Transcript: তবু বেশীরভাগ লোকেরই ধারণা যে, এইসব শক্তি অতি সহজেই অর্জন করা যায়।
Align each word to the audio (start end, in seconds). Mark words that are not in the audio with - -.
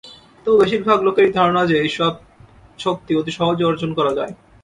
তবু 0.45 0.55
বেশীরভাগ 0.61 0.99
লোকেরই 1.01 1.31
ধারণা 1.37 1.61
যে, 1.65 1.75
এইসব 1.79 2.13
শক্তি 2.79 3.11
অতি 3.15 3.31
সহজেই 3.31 3.67
অর্জন 3.67 3.91
করা 3.93 4.11
যায়। 4.15 4.33